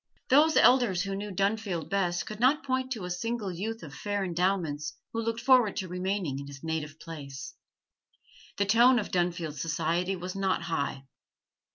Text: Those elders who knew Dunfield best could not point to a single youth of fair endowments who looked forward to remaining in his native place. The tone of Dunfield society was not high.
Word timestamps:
Those 0.29 0.57
elders 0.57 1.03
who 1.03 1.15
knew 1.15 1.29
Dunfield 1.31 1.87
best 1.91 2.25
could 2.25 2.39
not 2.39 2.63
point 2.65 2.91
to 2.93 3.05
a 3.05 3.11
single 3.11 3.51
youth 3.51 3.83
of 3.83 3.93
fair 3.93 4.23
endowments 4.23 4.95
who 5.13 5.21
looked 5.21 5.41
forward 5.41 5.75
to 5.75 5.87
remaining 5.87 6.39
in 6.39 6.47
his 6.47 6.63
native 6.63 6.99
place. 6.99 7.53
The 8.57 8.65
tone 8.65 8.97
of 8.97 9.11
Dunfield 9.11 9.59
society 9.59 10.15
was 10.15 10.35
not 10.35 10.63
high. 10.63 11.03